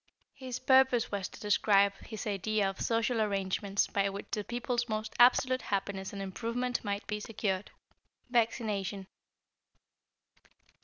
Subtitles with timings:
[0.33, 5.13] His purpose was to describe his idea of social arrangements by which the people's most
[5.19, 7.69] absolute happiness and improvement might be secured.
[8.27, 9.05] =Vaccination.